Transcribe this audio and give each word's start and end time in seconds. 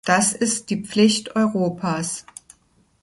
Das 0.03 0.33
ist 0.33 0.71
die 0.71 0.81
Pflicht 0.83 1.35
Europas. 1.35 2.25